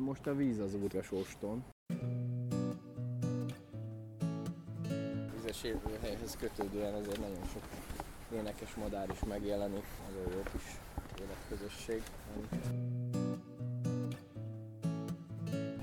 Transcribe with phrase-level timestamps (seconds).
[0.00, 1.64] Most a víz az út a sóston.
[5.34, 7.62] Vizes élőhelyhez kötődően azért nagyon sok
[8.34, 10.62] énekes madár is megjelenik, nagyon jó kis
[11.20, 12.02] életközösség.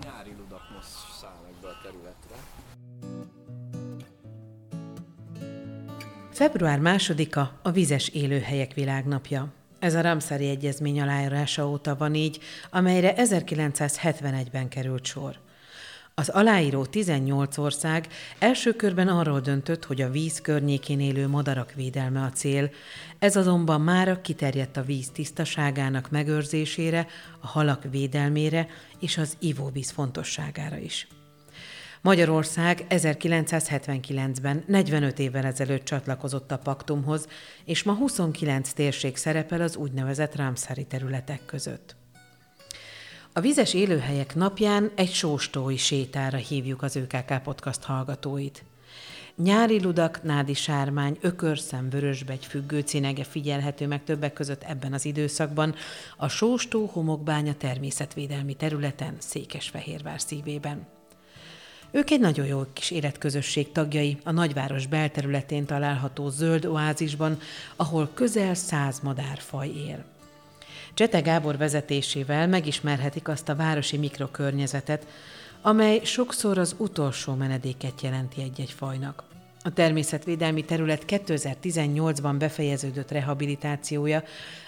[0.04, 0.88] Nyári ludak most
[1.20, 2.36] szállnak be a területre.
[6.32, 9.54] Február másodika a Vizes Élőhelyek Világnapja.
[9.80, 12.40] Ez a Ramszari Egyezmény aláírása óta van így,
[12.70, 15.40] amelyre 1971-ben került sor.
[16.20, 18.08] Az aláíró 18 ország
[18.40, 22.70] első körben arról döntött, hogy a víz környékén élő madarak védelme a cél,
[23.20, 27.08] ez azonban mára kiterjedt a víz tisztaságának megőrzésére,
[27.40, 28.68] a halak védelmére
[29.00, 31.08] és az ivóvíz fontosságára is.
[32.02, 37.28] Magyarország 1979-ben, 45 évvel ezelőtt csatlakozott a paktumhoz,
[37.66, 41.96] és ma 29 térség szerepel az úgynevezett rámszári területek között.
[43.34, 48.64] A vizes élőhelyek napján egy sóstói sétára hívjuk az ÖKK podcast hallgatóit.
[49.36, 55.76] Nyári ludak, nádi sármány, ökörszem, vörösbegy, függő cinege figyelhető meg többek között ebben az időszakban
[56.18, 60.97] a Sóstó homokbánya természetvédelmi területen Székesfehérvár szívében.
[61.92, 67.40] Ők egy nagyon jó kis életközösség tagjai a nagyváros belterületén található zöld oázisban,
[67.76, 70.04] ahol közel száz madárfaj él.
[70.94, 75.08] Csete Gábor vezetésével megismerhetik azt a városi mikrokörnyezetet,
[75.62, 79.24] amely sokszor az utolsó menedéket jelenti egy-egy fajnak.
[79.68, 84.24] A természetvédelmi terület 2018-ban befejeződött rehabilitációja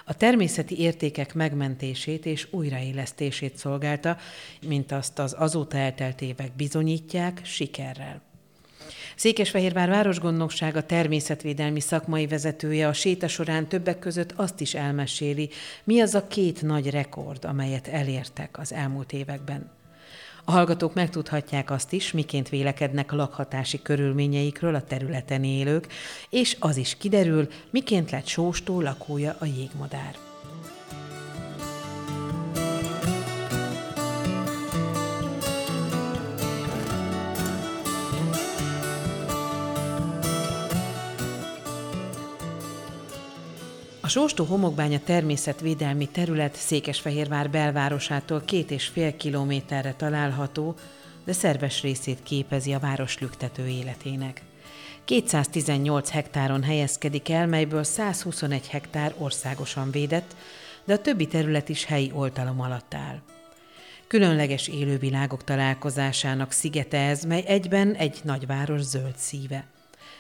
[0.06, 4.18] a természeti értékek megmentését és újraélesztését szolgálta,
[4.68, 8.22] mint azt az azóta eltelt évek bizonyítják sikerrel.
[9.16, 15.50] Székesfehérvár városgondnoksága természetvédelmi szakmai vezetője a séta során többek között azt is elmeséli,
[15.84, 19.79] mi az a két nagy rekord, amelyet elértek az elmúlt években.
[20.50, 25.88] A hallgatók megtudhatják azt is, miként vélekednek a lakhatási körülményeikről a területen élők,
[26.30, 30.29] és az is kiderül, miként lett sóstó lakója a jégmadár.
[44.10, 50.76] Sóstó homokbánya természetvédelmi terület Székesfehérvár belvárosától két és fél kilométerre található,
[51.26, 54.42] de szerves részét képezi a város lüktető életének.
[55.06, 60.36] 218 hektáron helyezkedik el, melyből 121 hektár országosan védett,
[60.86, 63.22] de a többi terület is helyi oltalom alatt áll.
[64.08, 69.66] Különleges élővilágok találkozásának szigete ez, mely egyben egy nagyváros zöld szíve–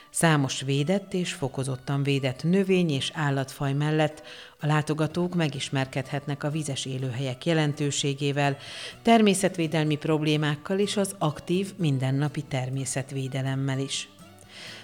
[0.09, 4.23] Számos védett és fokozottan védett növény és állatfaj mellett
[4.59, 8.57] a látogatók megismerkedhetnek a vizes élőhelyek jelentőségével,
[9.01, 14.09] természetvédelmi problémákkal és az aktív mindennapi természetvédelemmel is.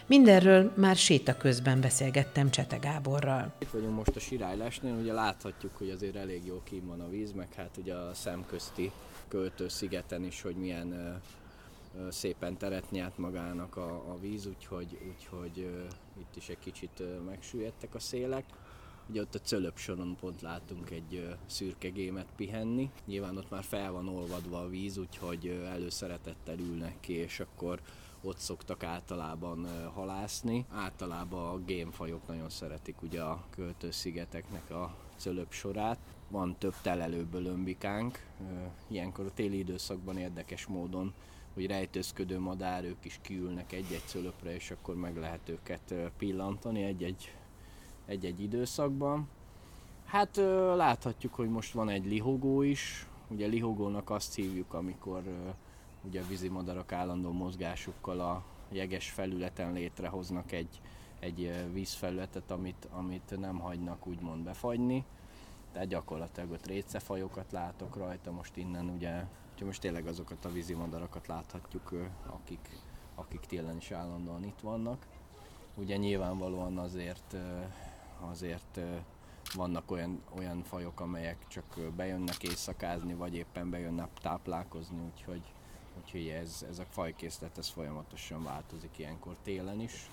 [0.07, 3.53] Mindenről már séta közben beszélgettem Csete Gáborral.
[3.59, 7.31] Itt vagyunk most a Sirálylásnél, ugye láthatjuk, hogy azért elég jó kín van a víz,
[7.31, 8.91] meg hát ugye a szemközti
[9.27, 11.21] költőszigeten is, hogy milyen
[12.09, 15.57] szépen teret nyert magának a, a víz, úgyhogy, úgyhogy
[16.19, 18.45] itt is egy kicsit megsüllyedtek a szélek.
[19.09, 22.89] Ugye ott a cölöp soron pont látunk egy szürke gémet pihenni.
[23.05, 27.81] Nyilván ott már fel van olvadva a víz, úgyhogy előszeretettel ülnek ki, és akkor
[28.21, 30.65] ott szoktak általában halászni.
[30.71, 35.99] Általában a gémfajok nagyon szeretik ugye a költőszigeteknek a cölöp sorát.
[36.29, 38.25] Van több telelő lömbikánk,
[38.87, 41.13] ilyenkor a téli időszakban érdekes módon
[41.55, 47.35] hogy rejtőzködő madárok is kiülnek egy-egy cölöpre, és akkor meg lehet őket pillantani egy-egy,
[48.05, 49.29] egy-egy időszakban.
[50.05, 50.35] Hát
[50.75, 53.07] láthatjuk, hogy most van egy lihogó is.
[53.27, 55.23] Ugye lihogónak azt hívjuk, amikor
[56.03, 60.81] ugye a vízimadarak állandó mozgásukkal a jeges felületen létrehoznak egy,
[61.19, 65.05] egy vízfelületet, amit, amit nem hagynak úgymond befagyni.
[65.71, 69.23] Tehát gyakorlatilag ott récefajokat látok rajta, most innen ugye
[69.55, 71.93] Úgyhogy most tényleg azokat a vízimadarakat láthatjuk,
[72.25, 72.69] akik,
[73.15, 75.05] akik télen is állandóan itt vannak.
[75.75, 77.35] Ugye nyilvánvalóan azért,
[78.19, 78.79] azért
[79.53, 85.53] vannak olyan, olyan fajok, amelyek csak bejönnek éjszakázni, vagy éppen bejönnek táplálkozni, úgyhogy,
[85.97, 90.09] úgyhogy ez, ez a fajkészlet ez folyamatosan változik ilyenkor télen is.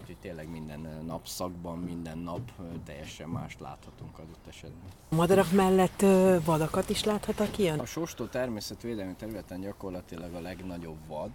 [0.00, 2.50] Úgyhogy tényleg minden napszakban, minden nap
[2.84, 4.90] teljesen mást láthatunk adott esetben.
[5.08, 6.04] A madarak mellett
[6.44, 7.78] vadakat is láthatak ilyen?
[7.78, 11.30] A Sóstó természetvédelmi területen gyakorlatilag a legnagyobb vad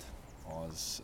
[0.66, 1.04] az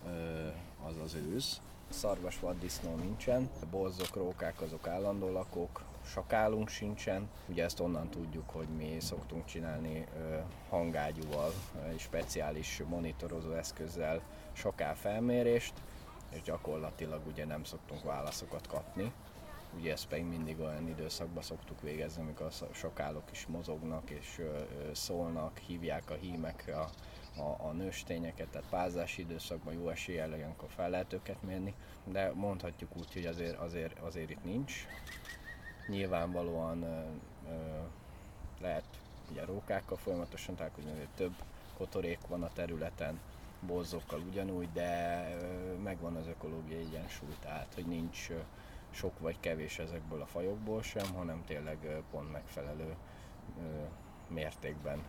[0.87, 1.61] az, az ősz.
[1.89, 7.29] Szarvas vaddisznó nincsen, borzok, rókák azok állandó lakók, sakálunk sincsen.
[7.47, 10.05] Ugye ezt onnan tudjuk, hogy mi szoktunk csinálni
[10.69, 11.53] hangágyúval,
[11.89, 14.21] egy speciális monitorozó eszközzel
[14.53, 15.73] sakál felmérést,
[16.35, 19.11] és gyakorlatilag ugye nem szoktunk válaszokat kapni.
[19.77, 24.41] Ugye ezt pedig mindig olyan időszakban szoktuk végezni, amikor a sakálok is mozognak és
[24.91, 26.89] szólnak, hívják a hímek a,
[27.41, 31.73] a, a nőstényeket, tehát pázási időszakban jó eséllyel ilyenkor fel lehet őket mérni,
[32.03, 34.73] de mondhatjuk úgy, hogy azért, azért, azért itt nincs.
[35.87, 37.01] Nyilvánvalóan ö,
[37.49, 37.81] ö,
[38.61, 38.85] lehet
[39.31, 41.33] ugye rókákkal folyamatosan találkozni, azért több
[41.77, 43.19] kotorék van a területen,
[43.65, 45.29] bolzokkal ugyanúgy, de
[45.83, 48.29] megvan az ökológiai egyensúly, tehát hogy nincs
[48.91, 51.77] sok vagy kevés ezekből a fajokból sem, hanem tényleg
[52.11, 52.95] pont megfelelő
[54.29, 55.03] mértékben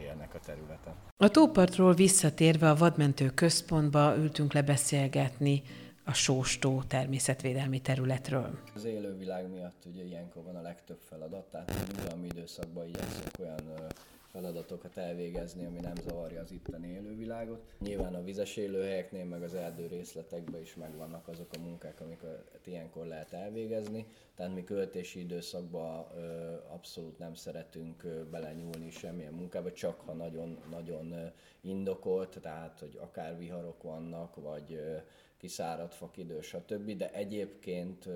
[0.00, 0.94] élnek a területen.
[1.16, 5.62] A tópartról visszatérve a vadmentő központba ültünk le beszélgetni
[6.04, 8.58] a Sóstó természetvédelmi területről.
[8.74, 13.86] Az élővilág miatt ugye ilyenkor van a legtöbb feladat, tehát nyugalmi időszakban igyekszünk olyan
[14.30, 17.62] feladatokat elvégezni, ami nem zavarja az itteni élővilágot.
[17.78, 23.06] Nyilván a vizes élőhelyeknél, meg az erdő részletekben is megvannak azok a munkák, amiket ilyenkor
[23.06, 24.06] lehet elvégezni.
[24.34, 31.32] Tehát mi költési időszakban ö, abszolút nem szeretünk ö, belenyúlni semmilyen munkába, csak ha nagyon-nagyon
[31.60, 34.96] indokolt, tehát hogy akár viharok vannak, vagy ö,
[35.38, 36.96] kiszáradt fakidő, stb.
[36.96, 38.08] De egyébként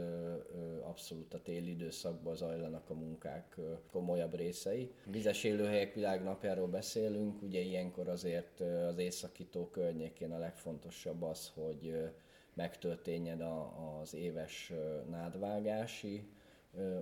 [0.83, 3.57] abszolút a téli időszakban zajlanak a munkák
[3.91, 4.93] komolyabb részei.
[5.07, 12.11] Vizes élőhelyek világnapjáról beszélünk, ugye ilyenkor azért az északító környékén a legfontosabb az, hogy
[12.55, 14.73] megtörténjen az éves
[15.11, 16.29] nádvágási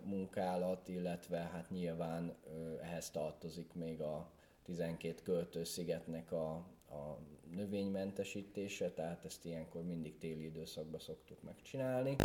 [0.05, 2.35] munkálat, illetve hát nyilván
[2.83, 4.31] ehhez tartozik még a
[4.63, 6.51] 12 költőszigetnek a,
[6.91, 7.19] a
[7.55, 12.17] növénymentesítése, tehát ezt ilyenkor mindig téli időszakban szoktuk megcsinálni.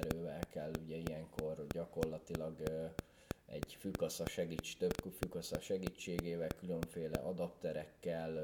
[0.00, 2.62] Erővel kell ugye ilyenkor gyakorlatilag
[3.46, 8.40] egy fűkasza segíts, több fűkasza segítségével, különféle adapterekkel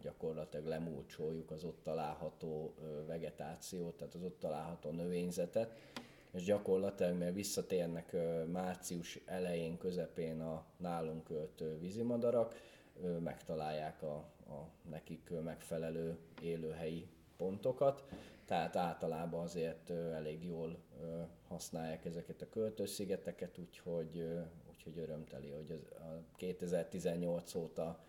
[0.00, 2.74] gyakorlatilag lemúlcsoljuk az ott található
[3.06, 5.78] vegetációt, tehát az ott található növényzetet,
[6.32, 8.16] és gyakorlatilag, mert visszatérnek
[8.52, 12.54] március elején, közepén a nálunk ölt vízimadarak,
[13.20, 18.04] megtalálják a, a nekik megfelelő élőhelyi pontokat,
[18.44, 20.78] tehát általában azért elég jól
[21.48, 24.28] használják ezeket a költőszigeteket, úgyhogy,
[24.70, 28.04] úgyhogy örömteli, hogy az, a 2018 óta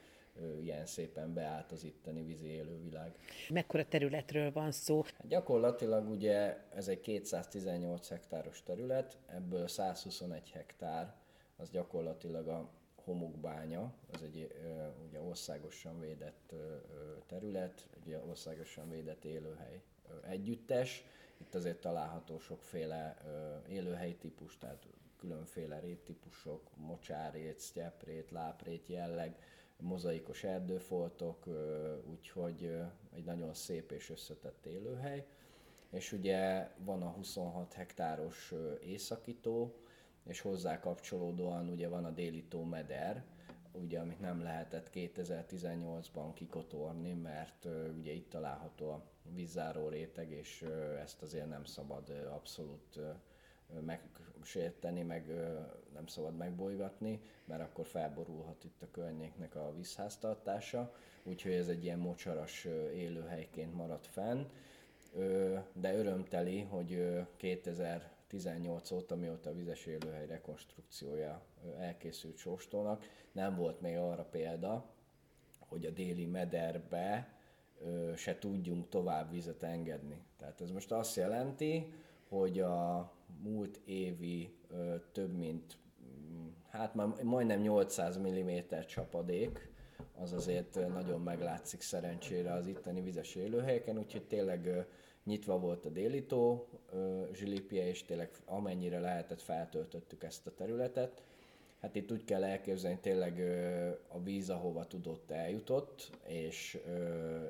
[0.61, 3.17] ilyen szépen beállt az itteni vízi élővilág.
[3.49, 5.03] Mekkora területről van szó?
[5.03, 11.15] Hát gyakorlatilag ugye ez egy 218 hektáros terület, ebből 121 hektár
[11.57, 12.69] az gyakorlatilag a
[13.05, 14.51] homokbánya, az egy
[15.07, 16.53] ugye országosan védett
[17.25, 19.81] terület, egy országosan védett élőhely
[20.21, 21.05] együttes.
[21.37, 23.17] Itt azért található sokféle
[23.67, 24.87] élőhely típus, tehát
[25.17, 29.37] különféle réttípusok, mocsárét, sztyeprét, láprét jelleg,
[29.79, 31.45] mozaikos erdőfoltok,
[32.09, 32.79] úgyhogy
[33.13, 35.25] egy nagyon szép és összetett élőhely.
[35.89, 39.75] És ugye van a 26 hektáros északító,
[40.25, 43.23] és hozzá kapcsolódóan ugye van a déli tó meder,
[43.81, 50.61] ugye, amit nem lehetett 2018-ban kikotorni, mert uh, ugye itt található a vízzáró réteg, és
[50.61, 52.99] uh, ezt azért nem szabad uh, abszolút
[53.85, 55.27] megsérteni, meg
[55.93, 60.93] nem szabad megbolygatni, mert akkor felborulhat itt a környéknek a vízháztartása,
[61.23, 64.43] úgyhogy ez egy ilyen mocsaras élőhelyként maradt fenn,
[65.73, 71.41] de örömteli, hogy uh, 2000 18 óta, mióta a vizes élőhely rekonstrukciója
[71.79, 74.93] elkészült Sóstónak, nem volt még arra példa,
[75.59, 77.33] hogy a déli mederbe
[78.15, 80.23] se tudjunk tovább vizet engedni.
[80.37, 81.93] Tehát ez most azt jelenti,
[82.27, 84.55] hogy a múlt évi
[85.11, 89.73] több mint, mm, hát már majdnem 800 mm csapadék,
[90.17, 94.87] az azért nagyon meglátszik szerencsére az itteni vizes élőhelyeken, úgyhogy tényleg
[95.25, 96.67] nyitva volt a déli tó,
[97.33, 101.23] zsilipje, és tényleg amennyire lehetett feltöltöttük ezt a területet.
[101.81, 103.39] Hát itt úgy kell elképzelni, tényleg
[104.07, 106.77] a víz, ahova tudott, eljutott, és,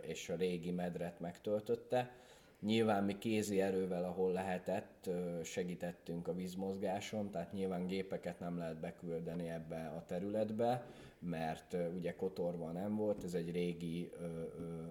[0.01, 2.11] és a régi medret megtöltötte.
[2.59, 5.09] Nyilván mi kézi erővel, ahol lehetett,
[5.43, 10.85] segítettünk a vízmozgáson, tehát nyilván gépeket nem lehet beküldeni ebbe a területbe,
[11.25, 14.83] mert ugye kotorva nem volt, ez egy régi ö, ö,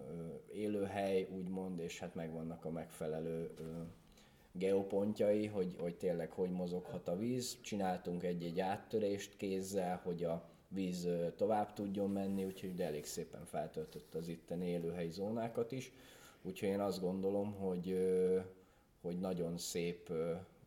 [0.52, 3.62] élőhely, úgymond, és hát megvannak a megfelelő ö,
[4.52, 7.58] geopontjai, hogy, hogy tényleg hogy mozoghat a víz.
[7.60, 14.28] Csináltunk egy-egy áttörést kézzel, hogy a víz tovább tudjon menni, úgyhogy elég szépen feltöltött az
[14.28, 15.92] itten élőhely zónákat is.
[16.42, 17.98] Úgyhogy én azt gondolom, hogy,
[19.00, 20.12] hogy nagyon szép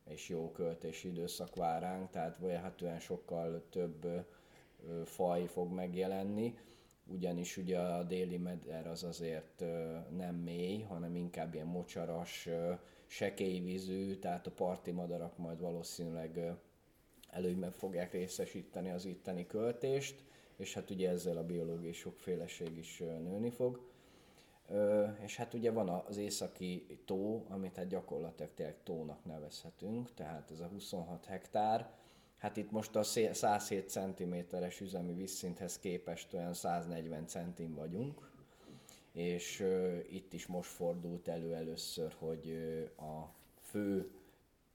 [0.09, 4.25] és jó költési időszak vár ránk, tehát vélhetően sokkal több
[5.05, 6.57] faj fog megjelenni,
[7.05, 9.63] ugyanis ugye a déli meder az azért
[10.09, 12.49] nem mély, hanem inkább ilyen mocsaras,
[13.05, 16.55] sekély vízű, tehát a parti madarak majd valószínűleg
[17.29, 20.23] előnyben fogják részesíteni az itteni költést,
[20.57, 23.85] és hát ugye ezzel a biológiai sokféleség is nőni fog.
[25.23, 30.59] És hát ugye van az északi tó, amit hát gyakorlatilag tényleg tónak nevezhetünk, tehát ez
[30.59, 31.89] a 26 hektár,
[32.37, 38.31] Hát itt most a 107 cm-es üzemi vízszinthez képest olyan 140 centim vagyunk,
[39.11, 39.65] és
[40.09, 42.57] itt is most fordult elő először, hogy
[42.97, 44.11] a fő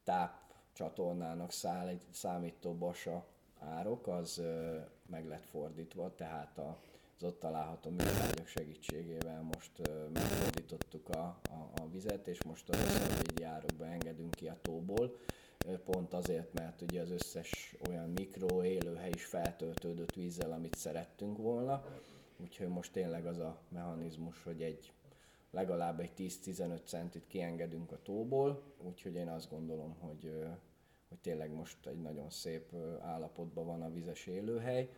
[0.05, 3.27] tápcsatornának száll, számító basa
[3.59, 4.43] árok, az
[5.07, 9.73] meg lett fordítva, tehát az ott található műtrágyak segítségével most
[10.13, 12.77] megfordítottuk a, a, a vizet, és most a
[13.45, 15.17] árokba engedünk ki a tóból,
[15.85, 21.85] pont azért, mert ugye az összes olyan mikro élőhely is feltöltődött vízzel, amit szerettünk volna,
[22.41, 24.93] úgyhogy most tényleg az a mechanizmus, hogy egy
[25.51, 30.33] legalább egy 10-15 centit kiengedünk a tóból, úgyhogy én azt gondolom, hogy,
[31.09, 34.89] hogy tényleg most egy nagyon szép állapotban van a vizes élőhely.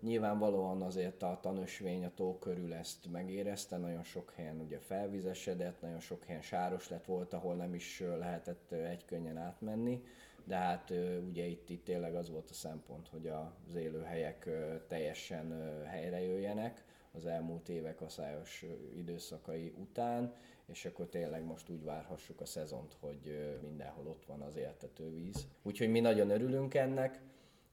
[0.00, 6.00] Nyilvánvalóan azért a tanösvény a tó körül ezt megérezte, nagyon sok helyen ugye felvizesedett, nagyon
[6.00, 10.02] sok helyen sáros lett volt, ahol nem is lehetett egykönnyen átmenni,
[10.44, 10.92] de hát
[11.28, 14.48] ugye itt, itt tényleg az volt a szempont, hogy az élőhelyek
[14.88, 18.64] teljesen helyre jöjjenek az elmúlt évek aszályos
[18.96, 20.34] időszakai után,
[20.66, 25.46] és akkor tényleg most úgy várhassuk a szezont, hogy mindenhol ott van az éltető víz.
[25.62, 27.20] Úgyhogy mi nagyon örülünk ennek,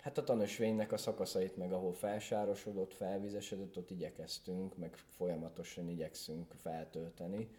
[0.08, 7.50] Hát a tanösvénynek a szakaszait meg, ahol felsárosodott, felvizesedett, ott igyekeztünk, meg folyamatosan igyekszünk feltölteni.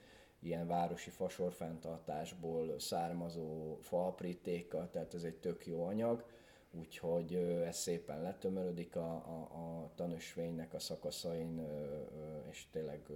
[0.41, 6.25] Ilyen városi fasorfenntartásból származó faaprítékkal, tehát ez egy tök jó anyag,
[6.71, 11.67] úgyhogy ez szépen letömörödik a, a, a tanösvénynek a szakaszain,
[12.51, 13.07] és tényleg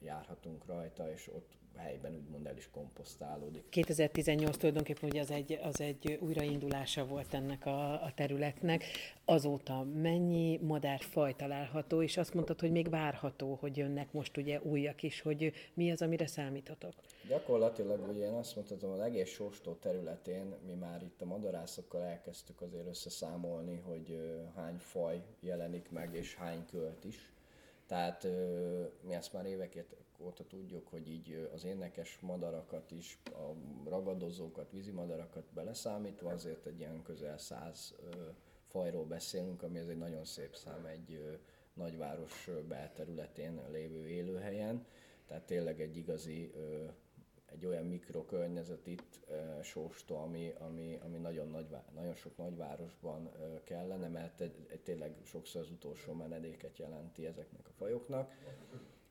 [0.00, 3.68] járhatunk rajta, és ott helyben úgymond el is komposztálódik.
[3.68, 8.84] 2018 tulajdonképpen ugye az egy, az egy újraindulása volt ennek a, a területnek.
[9.24, 15.02] Azóta mennyi madárfaj található, és azt mondtad, hogy még várható, hogy jönnek most ugye újak
[15.02, 16.92] is, hogy mi az, amire számítotok?
[17.28, 22.60] Gyakorlatilag ugye én azt mondhatom, az egész sóstó területén mi már itt a madarászokkal elkezdtük
[22.60, 24.20] azért összeszámolni, hogy
[24.56, 27.32] hány faj jelenik meg, és hány költ is.
[27.86, 28.26] Tehát
[29.00, 33.54] mi ezt már éveket óta tudjuk, hogy így az énekes madarakat is, a
[33.88, 37.94] ragadozókat, vízimadarakat beleszámítva azért egy ilyen közel száz
[38.66, 41.38] fajról beszélünk, ami ez egy nagyon szép szám egy
[41.74, 44.86] nagyváros belterületén lévő élőhelyen.
[45.26, 46.52] Tehát tényleg egy igazi
[47.54, 49.20] egy olyan mikrokörnyezet itt
[49.62, 53.30] Sóstó, ami, ami, ami nagyon, nagy, nagyon sok nagyvárosban
[53.64, 58.32] kellene, mert egy, egy, tényleg sokszor az utolsó menedéket jelenti ezeknek a fajoknak.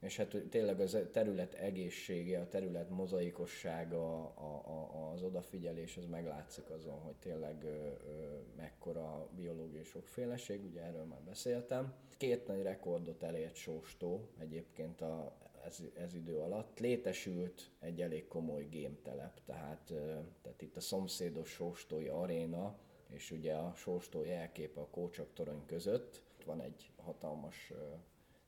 [0.03, 6.69] És hát tényleg az terület egészsége, a terület mozaikossága, a, a, az odafigyelés, ez meglátszik
[6.69, 11.93] azon, hogy tényleg ö, ö, mekkora biológiai sokféleség, ugye erről már beszéltem.
[12.17, 16.79] Két nagy rekordot elért Sóstó egyébként a ez, ez idő alatt.
[16.79, 19.93] Létesült egy elég komoly gémtelep, tehát,
[20.41, 26.22] tehát itt a szomszédos Sóstói aréna, és ugye a Sóstó jelkép a Kócsak torony között.
[26.45, 27.74] Van egy hatalmas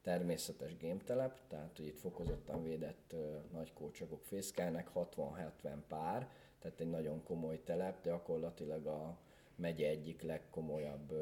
[0.06, 3.16] természetes gémtelep, tehát hogy itt fokozottan védett
[3.52, 5.50] nagy kócsagok fészkelnek, 60-70
[5.88, 9.18] pár, tehát egy nagyon komoly telep, de gyakorlatilag a
[9.56, 11.14] megye egyik legkomolyabb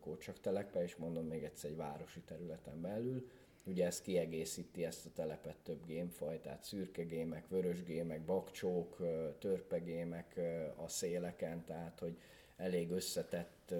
[0.00, 3.28] kócsaktelepe, és mondom még egyszer egy városi területen belül.
[3.64, 8.96] Ugye ez kiegészíti ezt a telepet több gémfaj, tehát szürke gémek, vörös gémek, bakcsók,
[9.38, 10.40] törpegémek
[10.76, 12.18] a széleken, tehát hogy
[12.56, 13.74] elég összetett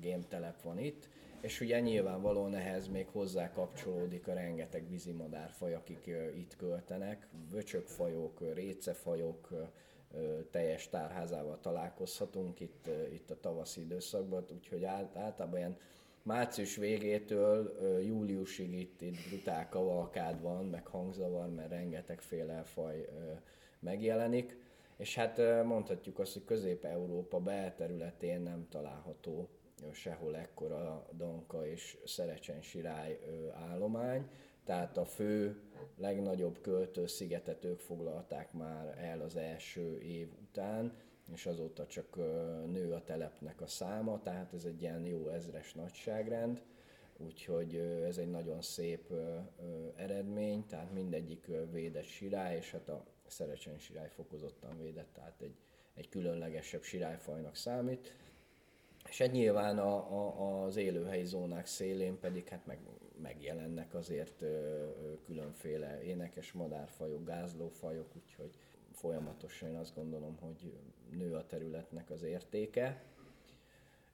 [0.00, 1.08] gémtelep van itt,
[1.40, 9.48] és ugye nyilvánvalóan ehhez még hozzá kapcsolódik a rengeteg vízimadárfaj, akik itt költenek, vöcsökfajok, récefajok,
[10.50, 15.76] teljes tárházával találkozhatunk itt, itt a tavaszi időszakban, úgyhogy általában ilyen
[16.22, 23.08] március végétől júliusig itt, itt brutál kavalkád van, meg hangzavar, mert rengetegféle faj
[23.80, 24.56] megjelenik.
[24.96, 29.48] És hát mondhatjuk azt, hogy Közép-Európa belterületén nem található
[29.92, 33.18] sehol ekkora Donka és Szerecsen sirály
[33.52, 34.28] állomány,
[34.64, 35.60] tehát a fő,
[35.96, 40.92] legnagyobb költőszigetet ők foglalták már el az első év után,
[41.32, 42.16] és azóta csak
[42.66, 46.62] nő a telepnek a száma, tehát ez egy ilyen jó ezres nagyságrend,
[47.16, 49.12] úgyhogy ez egy nagyon szép
[49.96, 55.56] eredmény, tehát mindegyik védett sirály, és hát a Szerecsen sirály fokozottan védett, tehát egy,
[55.94, 58.14] egy különlegesebb sirályfajnak számít.
[59.08, 62.78] És egy nyilván a, a, az élőhelyi zónák szélén pedig hát meg,
[63.22, 64.86] megjelennek azért ö,
[65.26, 68.50] különféle énekes madárfajok, gázlófajok, úgyhogy
[68.92, 70.72] folyamatosan én azt gondolom, hogy
[71.10, 73.02] nő a területnek az értéke.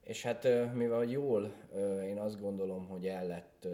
[0.03, 1.53] És hát mivel jól,
[2.03, 3.67] én azt gondolom, hogy el lett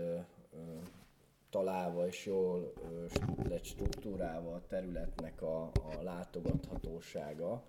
[1.49, 2.73] találva és jól
[3.49, 7.63] lett struktúrálva a területnek a, a látogathatósága,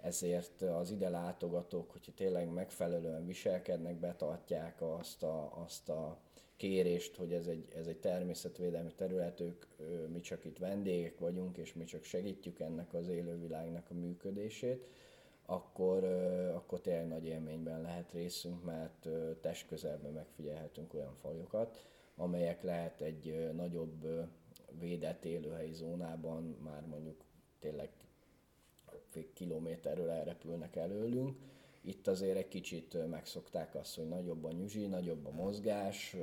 [0.00, 6.18] ezért az ide látogatók, hogyha tényleg megfelelően viselkednek, betartják azt a, azt a
[6.56, 9.64] kérést, hogy ez egy, ez egy természetvédelmi terület, ők,
[10.08, 14.86] mi csak itt vendégek vagyunk, és mi csak segítjük ennek az élővilágnak a működését,
[15.46, 16.04] akkor,
[16.54, 19.08] akkor tényleg nagy élményben lehet részünk, mert
[19.40, 21.86] testközelben megfigyelhetünk olyan fajokat,
[22.16, 24.06] amelyek lehet egy nagyobb
[24.78, 27.24] védett élőhelyi zónában már mondjuk
[27.58, 27.90] tényleg
[29.34, 31.36] kilométerről elrepülnek előlünk.
[31.80, 36.16] Itt azért egy kicsit megszokták azt, hogy nagyobb a nyüzsi, nagyobb a mozgás,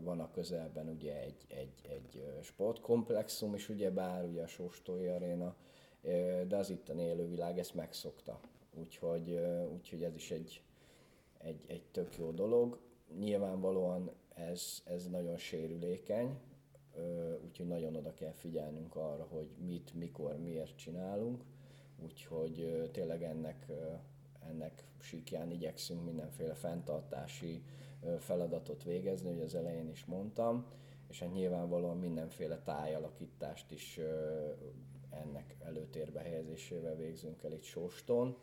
[0.00, 5.56] van a közelben ugye egy, egy, egy sportkomplexum is, ugye bár ugye a Sóstói Aréna,
[6.48, 8.40] de az itteni élővilág ezt megszokta.
[8.74, 9.40] Úgyhogy,
[9.72, 10.62] úgyhogy ez is egy,
[11.38, 12.78] egy, egy tök jó dolog.
[13.18, 16.38] Nyilvánvalóan ez, ez nagyon sérülékeny,
[17.44, 21.44] úgyhogy nagyon oda kell figyelnünk arra, hogy mit, mikor, miért csinálunk
[22.02, 23.66] úgyhogy tényleg ennek,
[24.48, 27.62] ennek síkján igyekszünk mindenféle fenntartási
[28.18, 30.66] feladatot végezni, hogy az elején is mondtam,
[31.08, 34.00] és hát nyilvánvalóan mindenféle tájalakítást is
[35.10, 38.36] ennek előtérbe helyezésével végzünk el itt Sóston,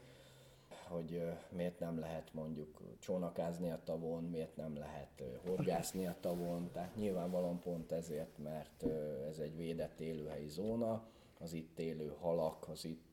[0.87, 6.95] hogy miért nem lehet mondjuk csónakázni a tavon, miért nem lehet horgászni a tavon, tehát
[6.95, 8.83] nyilvánvalóan pont ezért, mert
[9.29, 11.07] ez egy védett élőhelyi zóna,
[11.39, 13.12] az itt élő halak, az itt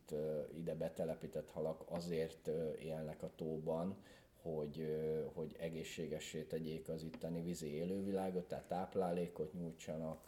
[0.54, 3.96] ide betelepített halak azért élnek a tóban,
[4.42, 4.86] hogy,
[5.34, 10.26] hogy egészségessé tegyék az itteni vízi élővilágot, tehát táplálékot nyújtsanak,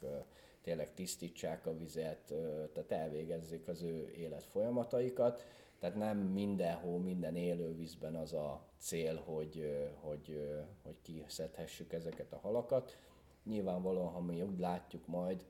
[0.62, 2.32] tényleg tisztítsák a vizet,
[2.72, 5.46] tehát elvégezzék az ő életfolyamataikat.
[5.78, 10.50] Tehát nem mindenhol, minden élővízben az a cél, hogy, hogy,
[10.82, 12.98] hogy kiszedhessük ezeket a halakat.
[13.44, 15.44] Nyilvánvalóan, ha mi úgy látjuk majd,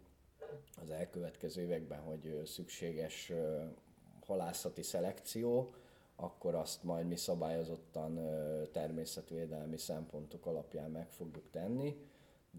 [0.82, 3.32] az elkövetkező években, hogy szükséges
[4.32, 5.74] halászati szelekció,
[6.16, 8.20] akkor azt majd mi szabályozottan
[8.72, 11.96] természetvédelmi szempontok alapján meg fogjuk tenni,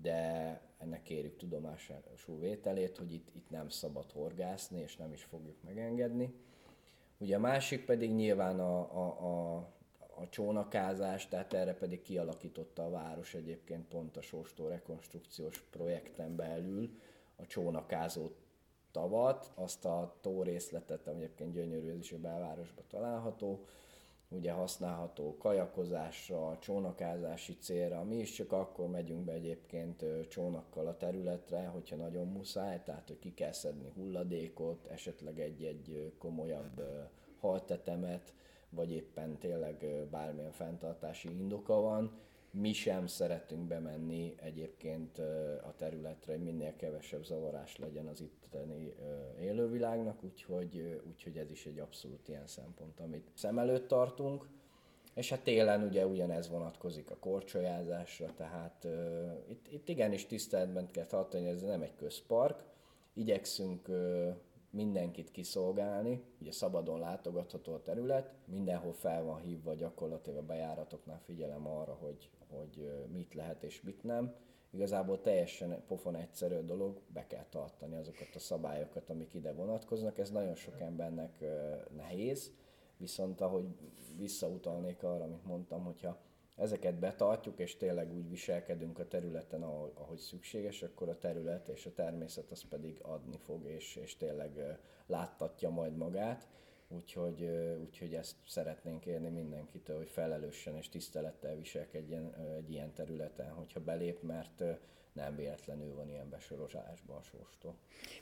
[0.02, 5.56] de ennek kérjük tudomásul vételét, hogy itt, itt nem szabad horgászni, és nem is fogjuk
[5.64, 6.34] megengedni.
[7.18, 9.56] Ugye a másik pedig nyilván a, a, a,
[10.16, 17.00] a csónakázás, tehát erre pedig kialakította a város egyébként pont a Sóstó rekonstrukciós projekten belül,
[17.36, 18.30] a csónakázó
[18.94, 23.66] tavat, azt a tó részletet, ami egyébként gyönyörű, ez is a belvárosban található,
[24.30, 28.04] ugye használható kajakozásra, csónakázási célra.
[28.04, 33.20] Mi is csak akkor megyünk be egyébként csónakkal a területre, hogyha nagyon muszáj, tehát hogy
[33.20, 36.82] ki kell szedni hulladékot, esetleg egy-egy komolyabb
[37.40, 38.34] haltetemet,
[38.70, 42.20] vagy éppen tényleg bármilyen fenntartási indoka van,
[42.54, 45.18] mi sem szeretünk bemenni egyébként
[45.64, 48.94] a területre, hogy minél kevesebb zavarás legyen az itteni
[49.40, 54.48] élővilágnak, úgyhogy, úgyhogy ez is egy abszolút ilyen szempont, amit szem előtt tartunk.
[55.14, 61.06] És hát télen ugye ugyanez vonatkozik a korcsolyázásra, tehát uh, itt, itt igenis tiszteletben kell
[61.06, 62.64] tartani, ez nem egy közpark.
[63.14, 64.36] Igyekszünk uh,
[64.70, 71.68] mindenkit kiszolgálni, ugye szabadon látogatható a terület, mindenhol fel van hívva gyakorlatilag a bejáratoknál figyelem
[71.68, 74.36] arra, hogy, hogy mit lehet és mit nem.
[74.72, 80.18] Igazából teljesen pofon egyszerű dolog, be kell tartani azokat a szabályokat, amik ide vonatkoznak.
[80.18, 81.44] Ez nagyon sok embernek
[81.96, 82.52] nehéz,
[82.98, 83.66] viszont ahogy
[84.18, 86.18] visszautalnék arra, amit mondtam, hogyha
[86.56, 91.94] ezeket betartjuk, és tényleg úgy viselkedünk a területen, ahogy, szükséges, akkor a terület és a
[91.94, 96.48] természet az pedig adni fog, és, és tényleg láttatja majd magát.
[96.96, 97.50] Úgyhogy,
[97.82, 104.22] úgyhogy ezt szeretnénk érni mindenkitől, hogy felelősen és tisztelettel viselkedjen egy ilyen területen, hogyha belép,
[104.22, 104.64] mert
[105.14, 107.76] nem véletlenül van ilyen besorozásban a sóstó.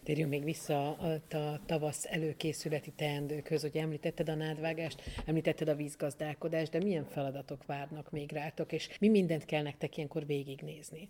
[0.04, 6.72] Térjünk még vissza a, a tavasz előkészületi teendőkhöz, hogy említetted a nádvágást, említetted a vízgazdálkodást,
[6.72, 11.10] de milyen feladatok várnak még rátok, és mi mindent kell nektek ilyenkor végignézni?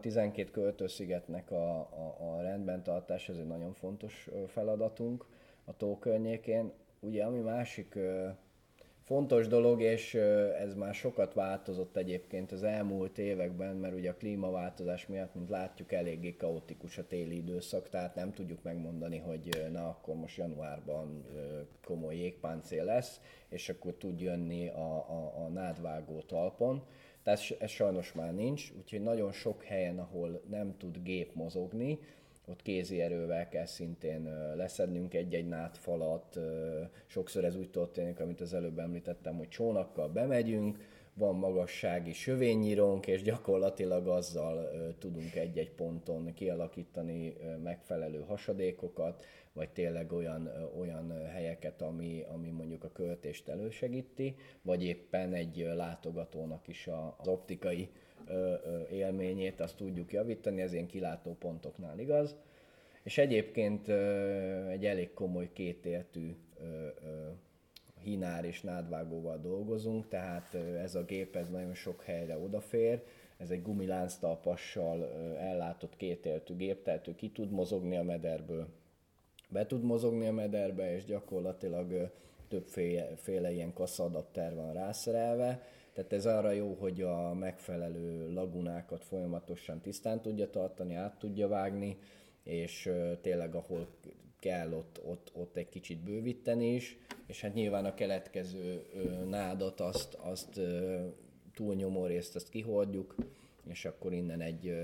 [0.00, 5.26] 12 költőszigetnek a, a, a rendben tartás, ez egy nagyon fontos feladatunk
[5.64, 6.72] a tó környékén.
[7.02, 7.98] Ugye, ami másik
[9.04, 10.14] fontos dolog, és
[10.58, 15.92] ez már sokat változott egyébként az elmúlt években, mert ugye a klímaváltozás miatt, mint látjuk,
[15.92, 21.24] eléggé kaotikus a téli időszak, tehát nem tudjuk megmondani, hogy na akkor most januárban
[21.84, 26.82] komoly jégpáncél lesz, és akkor tud jönni a, a, a nádvágó talpon.
[27.22, 31.98] Tehát ez sajnos már nincs, úgyhogy nagyon sok helyen, ahol nem tud gép mozogni,
[32.50, 36.38] ott kézi erővel kell szintén leszednünk egy-egy nátfalat.
[37.06, 40.78] Sokszor ez úgy történik, amit az előbb említettem, hogy csónakkal bemegyünk,
[41.14, 50.50] van magassági sövénynyírónk, és gyakorlatilag azzal tudunk egy-egy ponton kialakítani megfelelő hasadékokat, vagy tényleg olyan,
[50.78, 57.90] olyan helyeket, ami, ami mondjuk a költést elősegíti, vagy éppen egy látogatónak is az optikai
[58.90, 62.36] élményét azt tudjuk javítani, ez ilyen kilátó pontoknál igaz.
[63.02, 63.88] És egyébként
[64.68, 66.36] egy elég komoly kétértű
[68.02, 73.02] hinár és nádvágóval dolgozunk, tehát ez a gép ez nagyon sok helyre odafér,
[73.36, 78.68] ez egy gumilánctalpassal ellátott kétértű gép, tehát ő ki tud mozogni a mederből,
[79.48, 82.10] be tud mozogni a mederbe, és gyakorlatilag
[82.48, 90.20] többféle ilyen kasszadapter van rászerelve, tehát ez arra jó, hogy a megfelelő lagunákat folyamatosan tisztán
[90.20, 91.98] tudja tartani, át tudja vágni,
[92.42, 93.88] és tényleg ahol
[94.38, 98.86] kell ott, ott, ott egy kicsit bővíteni is, és hát nyilván a keletkező
[99.28, 100.60] nádat azt, azt
[101.54, 103.14] túlnyomó részt azt kihordjuk,
[103.66, 104.74] és akkor innen egy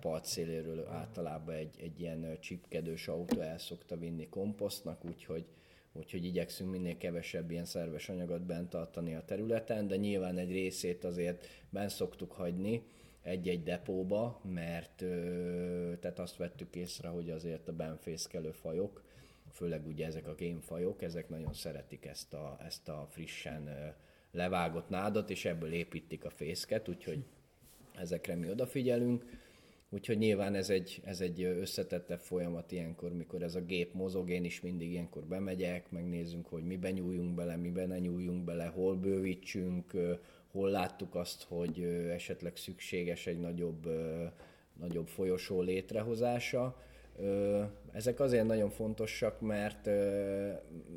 [0.00, 5.44] part széléről általában egy, egy ilyen csipkedős autó el szokta vinni komposztnak, úgyhogy
[5.92, 11.04] úgyhogy igyekszünk minél kevesebb ilyen szerves anyagot bent tartani a területen, de nyilván egy részét
[11.04, 12.82] azért bent szoktuk hagyni
[13.22, 15.04] egy-egy depóba, mert
[16.00, 19.02] tehát azt vettük észre, hogy azért a benfészkelő fajok,
[19.52, 23.94] főleg ugye ezek a gémfajok, ezek nagyon szeretik ezt a, ezt a frissen
[24.30, 27.24] levágott nádat, és ebből építik a fészket, úgyhogy
[27.94, 29.24] ezekre mi odafigyelünk
[29.94, 34.44] Úgyhogy nyilván ez egy, ez egy összetettebb folyamat ilyenkor, mikor ez a gép mozog, én
[34.44, 39.92] is mindig ilyenkor bemegyek, megnézzünk, hogy miben nyúljunk bele, miben ne nyúljunk bele, hol bővítsünk,
[40.52, 43.88] hol láttuk azt, hogy esetleg szükséges egy nagyobb,
[44.80, 46.76] nagyobb folyosó létrehozása.
[47.92, 49.86] Ezek azért nagyon fontosak, mert,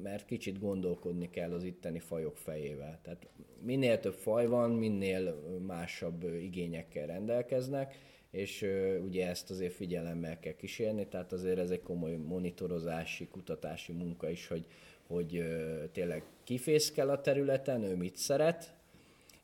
[0.04, 2.99] mert kicsit gondolkodni kell az itteni fajok fejével.
[3.04, 3.28] Tehát
[3.62, 7.95] minél több faj van, minél másabb igényekkel rendelkeznek,
[8.32, 8.65] és
[9.04, 14.47] ugye ezt azért figyelemmel kell kísérni, tehát azért ez egy komoly monitorozási, kutatási munka is,
[14.47, 14.65] hogy,
[15.08, 15.43] hogy
[15.91, 18.74] tényleg kifészkel a területen, ő mit szeret,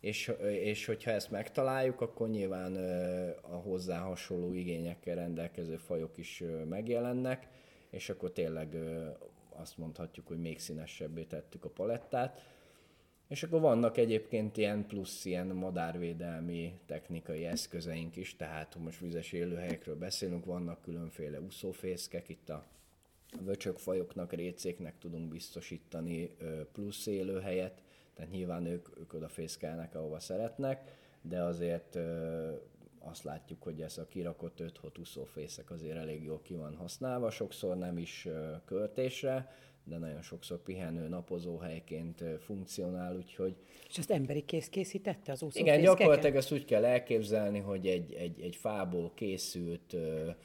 [0.01, 2.75] és, és hogyha ezt megtaláljuk, akkor nyilván
[3.41, 7.47] a hozzá hasonló igényekkel rendelkező fajok is megjelennek,
[7.89, 8.75] és akkor tényleg
[9.49, 12.41] azt mondhatjuk, hogy még színesebbé tettük a palettát.
[13.27, 19.95] És akkor vannak egyébként ilyen plusz ilyen madárvédelmi technikai eszközeink is, tehát most vizes élőhelyekről
[19.95, 22.65] beszélünk, vannak különféle úszófészkek, itt a
[23.39, 26.35] vöcsökfajoknak, récéknek tudunk biztosítani
[26.71, 27.81] plusz élőhelyet,
[28.21, 31.99] tehát nyilván ők, ők odafészkelnek, ahova szeretnek, de azért
[32.99, 37.77] azt látjuk, hogy ez a kirakott 5 úszófészek azért elég jól ki van használva, sokszor
[37.77, 38.27] nem is
[38.65, 39.51] költésre,
[39.83, 43.55] de nagyon sokszor pihenő, napozó helyként funkcionál, úgyhogy...
[43.89, 48.13] És ezt emberi kész készítette az úszó Igen, gyakorlatilag ezt úgy kell elképzelni, hogy egy,
[48.13, 49.95] egy, egy fából készült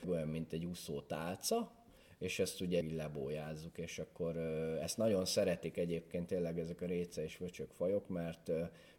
[0.09, 1.76] olyan, mint egy úszó tálca,
[2.19, 4.37] és ezt ugye lebójázzuk, és akkor
[4.83, 8.51] ezt nagyon szeretik egyébként tényleg ezek a réce és vöcsök fajok, mert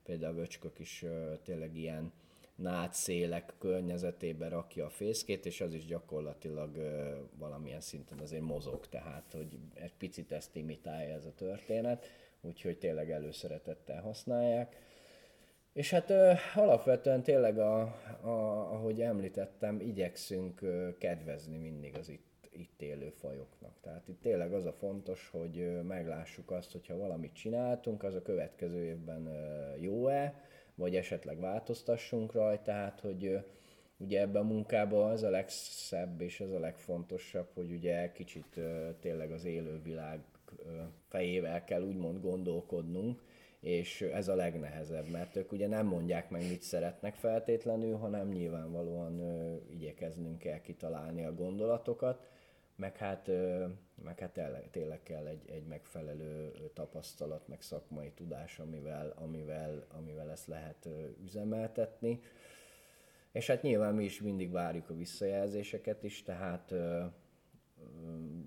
[0.04, 1.06] például a vöcskök is
[1.44, 2.12] tényleg ilyen
[2.56, 6.78] nátszélek környezetében rakja a fészkét, és az is gyakorlatilag
[7.38, 12.06] valamilyen szinten azért mozog, tehát hogy egy picit ezt imitálja ez a történet,
[12.42, 14.76] úgyhogy tényleg előszeretettel használják.
[15.74, 17.82] És hát ö, alapvetően tényleg, a,
[18.22, 18.30] a,
[18.74, 23.74] ahogy említettem, igyekszünk ö, kedvezni mindig az itt itt élő fajoknak.
[23.82, 28.84] Tehát itt tényleg az a fontos, hogy meglássuk azt, hogyha valamit csináltunk, az a következő
[28.84, 29.30] évben
[29.80, 30.42] jó-e,
[30.76, 33.40] vagy esetleg változtassunk rajta, tehát hogy
[33.98, 38.60] ugye ebben a munkában az a legszebb és az a legfontosabb, hogy ugye kicsit
[39.00, 40.20] tényleg az élővilág
[41.08, 43.22] fejével kell úgymond gondolkodnunk,
[43.60, 49.22] és ez a legnehezebb, mert ők ugye nem mondják meg, mit szeretnek feltétlenül, hanem nyilvánvalóan
[49.70, 52.28] igyekeznünk kell kitalálni a gondolatokat,
[52.78, 53.30] meg hát,
[54.04, 54.40] meg hát
[54.72, 60.90] tényleg kell egy, egy megfelelő tapasztalat, meg szakmai tudás, amivel, amivel, amivel ezt lehet
[61.24, 62.22] üzemeltetni.
[63.32, 66.74] És hát nyilván mi is mindig várjuk a visszajelzéseket is, tehát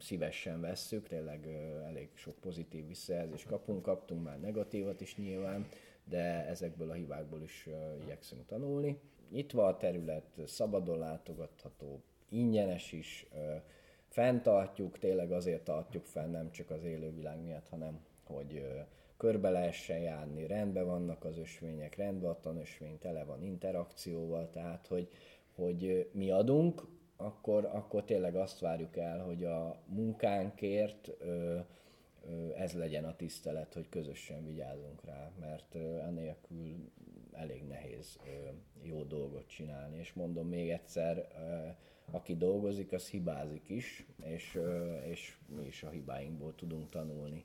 [0.00, 1.46] szívesen vesszük, tényleg
[1.86, 5.66] elég sok pozitív visszajelzést kapunk, kaptunk már negatívat is nyilván,
[6.04, 7.68] de ezekből a hibákból is
[8.02, 9.00] igyekszünk tanulni.
[9.52, 13.26] Van a terület, szabadon látogatható, ingyenes is,
[14.10, 18.64] fenntartjuk, tényleg azért tartjuk fenn, nem csak az élővilág miatt, hanem hogy
[19.16, 25.08] körbe lehessen járni, rendben vannak az ösvények, rendben a tanösvény, tele van interakcióval, tehát hogy,
[25.54, 31.58] hogy mi adunk, akkor, akkor tényleg azt várjuk el, hogy a munkánkért ö,
[32.28, 35.74] ö, ez legyen a tisztelet, hogy közösen vigyázunk rá, mert
[36.06, 36.90] enélkül
[37.32, 38.48] elég nehéz ö,
[38.82, 39.98] jó dolgot csinálni.
[39.98, 41.28] És mondom még egyszer,
[42.10, 44.58] aki dolgozik, az hibázik is, és,
[45.10, 47.44] és mi is a hibáinkból tudunk tanulni.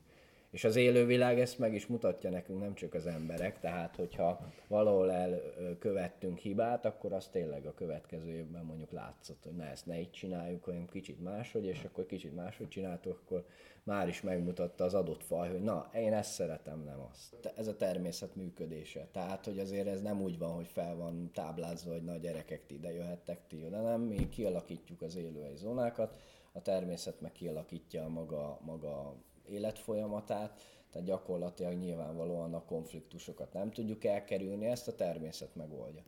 [0.55, 5.11] És az élővilág ezt meg is mutatja nekünk, nem csak az emberek, tehát hogyha valahol
[5.11, 10.11] elkövettünk hibát, akkor az tényleg a következő évben mondjuk látszott, hogy ne ezt ne így
[10.11, 13.45] csináljuk, hanem kicsit máshogy, és akkor kicsit máshogy csináltuk, akkor
[13.83, 17.51] már is megmutatta az adott faj, hogy na, én ezt szeretem, nem azt.
[17.55, 19.07] Ez a természet működése.
[19.11, 22.75] Tehát, hogy azért ez nem úgy van, hogy fel van táblázva, hogy na gyerekek, ti
[22.75, 26.19] ide jöhettek, ti oda, nem, mi kialakítjuk az élőhely zónákat,
[26.51, 29.15] a természet meg kialakítja maga, maga
[29.49, 36.03] életfolyamatát, tehát gyakorlatilag nyilvánvalóan a konfliktusokat nem tudjuk elkerülni, ezt a természet megoldja.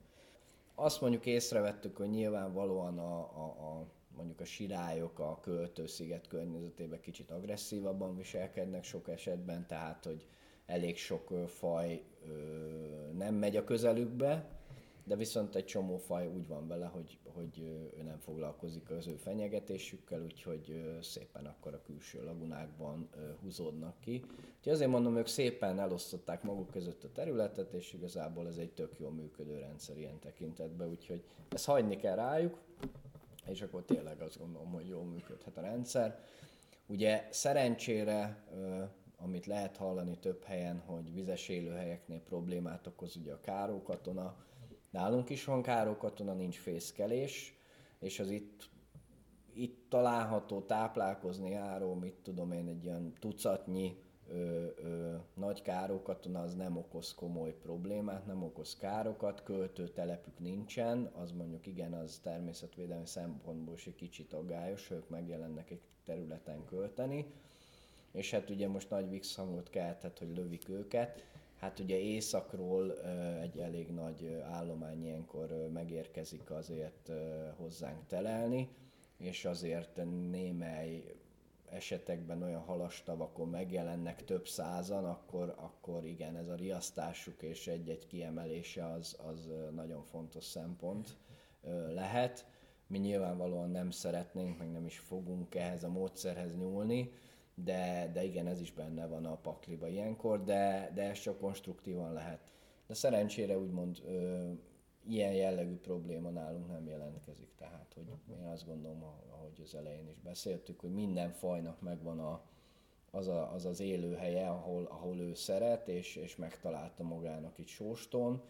[0.76, 7.32] Azt mondjuk észrevettük, hogy nyilvánvalóan a, a, a mondjuk a sirályok a költősziget környezetében kicsit
[7.32, 10.28] agresszívabban viselkednek sok esetben, tehát hogy
[10.66, 12.32] elég sok faj ö,
[13.18, 14.57] nem megy a közelükbe,
[15.08, 17.60] de viszont egy csomó faj úgy van vele, hogy, hogy
[17.98, 23.10] ő nem foglalkozik az ő fenyegetésükkel, úgyhogy szépen akkor a külső lagunákban
[23.42, 24.26] húzódnak ki.
[24.58, 29.00] Úgyhogy azért mondom, ők szépen elosztották maguk között a területet, és igazából ez egy tök
[29.00, 32.60] jól működő rendszer ilyen tekintetben, úgyhogy ezt hagyni kell rájuk,
[33.46, 36.20] és akkor tényleg azt gondolom, hogy jól működhet a rendszer.
[36.88, 38.44] Ugye szerencsére,
[39.18, 44.46] amit lehet hallani több helyen, hogy vizes élőhelyeknél problémát okoz ugye a kárókatona,
[44.90, 45.62] Nálunk is van
[45.98, 47.58] katona, nincs fészkelés,
[48.00, 48.70] és az itt,
[49.54, 53.98] itt található táplálkozni járó, mit tudom én, egy ilyen tucatnyi
[54.30, 61.32] ö, ö, nagy károkatona az nem okoz komoly problémát, nem okoz károkat, költőtelepük nincsen, az
[61.32, 67.26] mondjuk igen, az természetvédelmi szempontból is egy kicsit aggályos, ők megjelennek egy területen költeni,
[68.12, 71.24] és hát ugye most nagy vixhangot keltett, hogy lövik őket,
[71.60, 73.02] Hát ugye északról
[73.42, 77.12] egy elég nagy állomány ilyenkor megérkezik azért
[77.56, 78.70] hozzánk telelni,
[79.18, 81.04] és azért némely
[81.70, 88.86] esetekben olyan halastavakon megjelennek több százan, akkor, akkor igen, ez a riasztásuk és egy-egy kiemelése
[88.86, 91.18] az, az nagyon fontos szempont
[91.94, 92.46] lehet.
[92.88, 97.12] Mi nyilvánvalóan nem szeretnénk, meg nem is fogunk ehhez a módszerhez nyúlni,
[97.64, 102.14] de, de igen, ez is benne van a pakliba ilyenkor, de, de ez csak konstruktívan
[102.14, 102.40] lehet.
[102.88, 104.52] De szerencsére úgymond ö,
[105.08, 110.20] ilyen jellegű probléma nálunk nem jelentkezik, tehát hogy én azt gondolom, ahogy az elején is
[110.20, 112.42] beszéltük, hogy minden fajnak megvan a,
[113.12, 118.42] az, a, az az élőhelye, ahol, ahol ő szeret, és, és megtalálta magának itt sóston,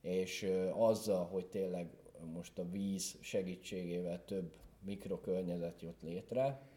[0.00, 1.90] és ö, azzal, hogy tényleg
[2.34, 6.69] most a víz segítségével több mikrokörnyezet jött létre,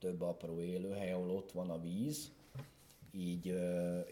[0.00, 2.32] több apró élőhely, ahol ott van a víz,
[3.12, 3.46] így,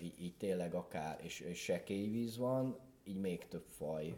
[0.03, 4.16] így, így tényleg akár, és, és sekély víz van, így még több faj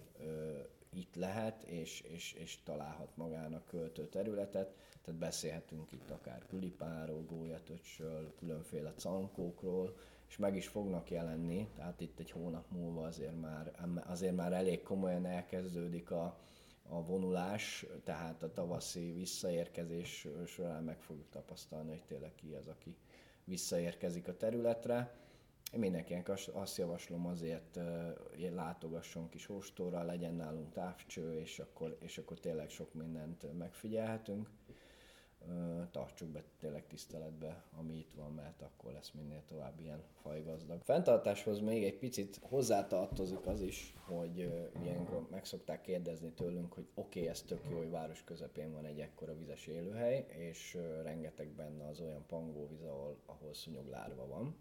[0.92, 8.35] itt lehet, és, és, és találhat magának költő területet, tehát beszélhetünk itt akár külipáról, gólyatöcsről,
[8.35, 9.96] különféle cankókról,
[10.28, 13.72] és meg is fognak jelenni, tehát itt egy hónap múlva azért már,
[14.06, 16.38] azért már elég komolyan elkezdődik a,
[16.90, 22.96] a vonulás, tehát a tavaszi visszaérkezés során meg fogjuk tapasztalni, hogy tényleg ki az, aki
[23.44, 25.18] visszaérkezik a területre.
[25.72, 27.79] Én mindenkinek azt javaslom azért,
[28.31, 34.48] hogy látogasson kis hóstóra, legyen nálunk távcső, és akkor, és akkor tényleg sok mindent megfigyelhetünk
[35.90, 40.83] tartsuk be tényleg tiszteletbe, ami itt van, mert akkor lesz minél tovább ilyen fajgazdag.
[40.83, 44.38] Fentartáshoz még egy picit hozzátartozik az is, hogy
[44.83, 48.85] ilyenkor meg szokták kérdezni tőlünk, hogy oké, okay, ez tök jó, hogy város közepén van
[48.85, 54.57] egy ekkora vizes élőhely, és rengeteg benne az olyan pangóvíz, ahol, ahol szúnyoglárva van.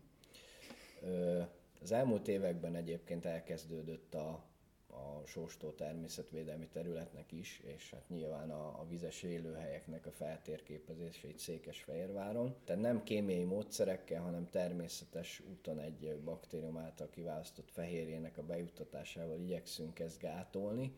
[1.82, 4.49] Az elmúlt években egyébként elkezdődött a
[4.89, 11.38] a Sóstó természetvédelmi területnek is, és hát nyilván a, a vizes élőhelyeknek a feltérképezése itt
[11.38, 12.56] Székesfehérváron.
[12.65, 19.99] Tehát nem kémiai módszerekkel, hanem természetes úton egy baktérium által kiválasztott fehérjének a bejuttatásával igyekszünk
[19.99, 20.93] ezt gátolni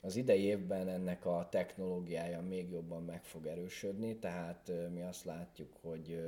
[0.00, 5.76] Az idei évben ennek a technológiája még jobban meg fog erősödni, tehát mi azt látjuk,
[5.80, 6.20] hogy,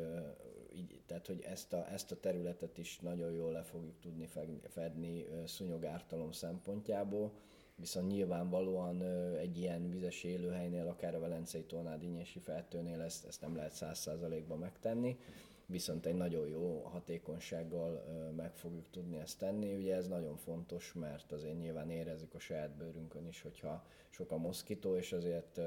[0.75, 4.29] így, tehát, hogy ezt, a, ezt a területet is nagyon jól le fogjuk tudni
[4.69, 7.33] fedni szúnyogártalom szempontjából
[7.81, 9.03] viszont nyilvánvalóan
[9.37, 13.99] egy ilyen vizes élőhelynél, akár a Velencei Tornád Inyesi feltőnél ezt, ezt nem lehet száz
[13.99, 15.19] százalékban megtenni,
[15.67, 18.05] viszont egy nagyon jó hatékonysággal
[18.37, 19.75] meg fogjuk tudni ezt tenni.
[19.75, 24.37] Ugye ez nagyon fontos, mert azért nyilván érezzük a saját bőrünkön is, hogyha sok a
[24.37, 25.61] moszkító, és azért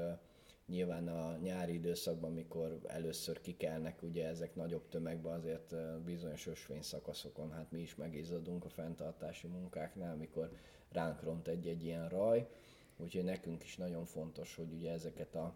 [0.66, 5.74] nyilván a nyári időszakban, mikor először kikelnek ugye ezek nagyobb tömegben, azért
[6.04, 10.50] bizonyos ösvény szakaszokon, hát mi is megizzadunk a fenntartási munkáknál, amikor
[10.92, 12.48] ránk ront egy-egy ilyen raj,
[12.96, 15.54] úgyhogy nekünk is nagyon fontos, hogy ugye ezeket a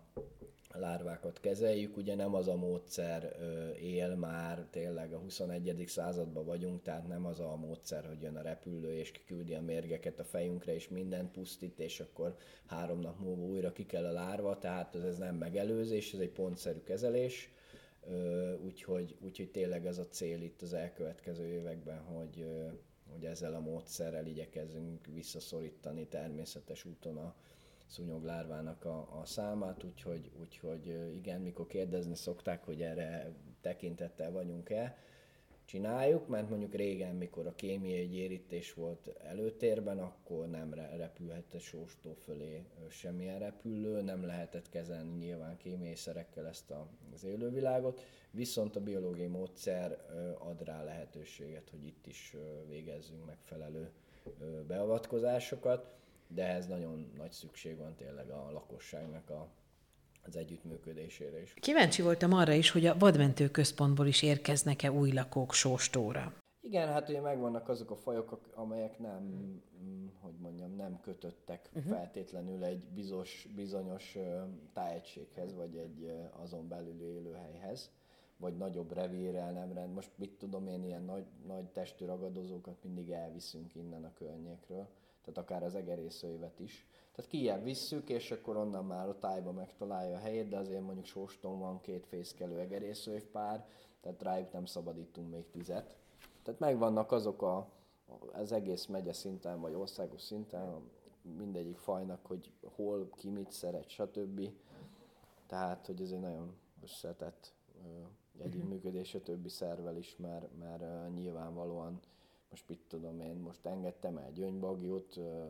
[0.79, 1.97] lárvákat kezeljük.
[1.97, 3.37] Ugye nem az a módszer
[3.81, 5.85] él már, tényleg a 21.
[5.87, 10.19] században vagyunk, tehát nem az a módszer, hogy jön a repülő és kiküldi a mérgeket
[10.19, 12.37] a fejünkre, és mindent pusztít, és akkor
[12.67, 16.83] három nap múlva újra ki kell a lárva, tehát ez nem megelőzés, ez egy pontszerű
[16.83, 17.53] kezelés.
[18.65, 22.47] Úgyhogy, úgyhogy tényleg ez a cél itt az elkövetkező években, hogy,
[23.13, 27.35] hogy ezzel a módszerrel igyekezzünk visszaszorítani természetes úton a
[27.89, 34.97] szúnyoglárvának a, a számát, úgyhogy, úgyhogy igen, mikor kérdezni szokták, hogy erre tekintettel vagyunk-e,
[35.69, 42.65] csináljuk, mert mondjuk régen, mikor a kémiai gyérítés volt előtérben, akkor nem repülhetett sóstó fölé
[42.89, 46.73] semmilyen repülő, nem lehetett kezelni nyilván kémiai szerekkel ezt
[47.15, 49.99] az élővilágot, viszont a biológiai módszer
[50.39, 52.35] ad rá lehetőséget, hogy itt is
[52.69, 53.91] végezzünk megfelelő
[54.67, 55.98] beavatkozásokat,
[56.29, 59.49] de ehhez nagyon nagy szükség van tényleg a lakosságnak a
[60.29, 61.55] az együttműködésére is.
[61.55, 66.33] Kíváncsi voltam arra is, hogy a vadmentő központból is érkeznek-e új lakók sóstóra.
[66.61, 69.53] Igen, hát ugye megvannak azok a fajok, amelyek nem,
[70.21, 71.93] hogy mondjam, nem kötöttek uh-huh.
[71.93, 74.17] feltétlenül egy bizos, bizonyos
[74.73, 76.13] tájegységhez, vagy egy
[76.43, 77.91] azon belül élőhelyhez,
[78.37, 79.95] vagy nagyobb revírrel nem rend.
[79.95, 84.89] Most mit tudom én, ilyen nagy, nagy testű ragadozókat mindig elviszünk innen a környékről,
[85.29, 86.87] tehát akár az egerészőévet is
[87.19, 91.07] tehát kijebb visszük, és akkor onnan már a tájba megtalálja a helyét, de azért mondjuk
[91.07, 93.67] sóston van két fészkelő egerészőv pár,
[94.01, 95.97] tehát rájuk nem szabadítunk még tizet.
[96.43, 97.69] Tehát megvannak azok a,
[98.33, 100.91] az egész megye szinten, vagy országos szinten,
[101.37, 104.51] mindegyik fajnak, hogy hol, ki mit szeret, stb.
[105.47, 107.55] Tehát, hogy ez egy nagyon összetett
[108.39, 112.01] együttműködés a többi szervel is, mert, mert nyilvánvalóan
[112.51, 115.45] most mit tudom én, most engedtem el gyöngybagyót ö,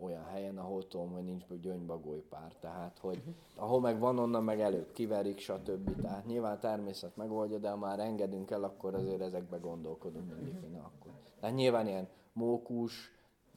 [0.00, 3.22] olyan helyen, ahol tudom, hogy nincs gyöngybagoly pár, tehát hogy
[3.56, 6.00] ahol meg van, onnan meg előbb kiverik, stb.
[6.00, 10.74] Tehát nyilván természet megoldja, de ha már engedünk el, akkor azért ezekbe gondolkodunk mindig, hogy
[10.74, 11.12] akkor.
[11.40, 13.16] Tehát nyilván ilyen mókus,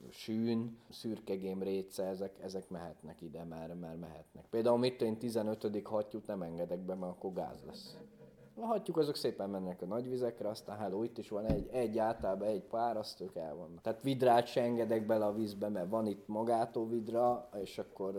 [0.10, 4.46] sűn, szürkegém réce, ezek, ezek mehetnek ide, mert, mert mehetnek.
[4.50, 5.82] Például mit én 15.
[5.84, 7.98] hattyút nem engedek be, mert akkor gáz lesz.
[8.62, 11.98] A hattyúk azok szépen mennek a nagy vizekre, aztán hello, itt is van egy, egy
[11.98, 13.82] általában egy pár, azt ők el vannak.
[13.82, 18.16] Tehát vidrát se engedek bele a vízbe, mert van itt magától vidra, és akkor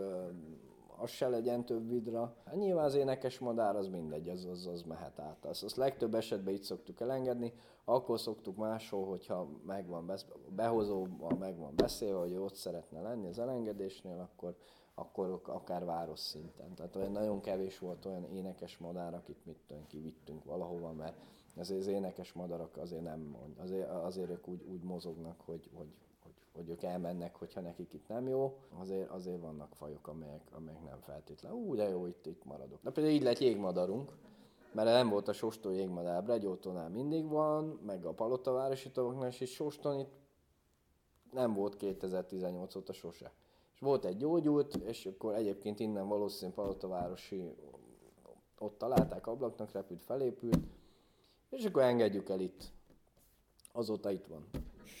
[0.97, 2.35] az se legyen több vidra.
[2.45, 5.45] Hát nyilván az énekes madár az mindegy, az, az, az mehet át.
[5.45, 7.53] Azt, azt legtöbb esetben itt szoktuk elengedni,
[7.85, 13.39] akkor szoktuk máshol, hogyha megvan besz- behozóban meg van beszélve, hogy ott szeretne lenni az
[13.39, 14.55] elengedésnél, akkor
[14.95, 16.73] akkor akár város szinten.
[16.75, 21.17] Tehát olyan nagyon kevés volt olyan énekes madár, akit mit tudom, kivittünk valahova, mert
[21.57, 26.33] azért az énekes madarak azért nem, azért, azért ők úgy, úgy mozognak, hogy, hogy, hogy,
[26.53, 28.57] hogy ők elmennek, hogyha nekik itt nem jó.
[28.79, 31.57] Azért, azért vannak fajok, amelyek, amelyek nem feltétlenül.
[31.57, 32.79] Ú, de jó, itt, itt maradok.
[32.83, 34.11] De például így lett jégmadarunk,
[34.71, 39.51] mert nem volt a sostó jégmadár, Bregyótónál mindig van, meg a Palotavárosi tavaknál is, és
[39.51, 40.11] Soston itt
[41.31, 43.31] nem volt 2018 óta sose
[43.83, 47.55] volt egy gyógyult, és akkor egyébként innen valószínűleg Palotavárosi
[48.59, 50.59] ott találták, ablaknak repült, felépült,
[51.49, 52.71] és akkor engedjük el itt.
[53.71, 54.49] Azóta itt van.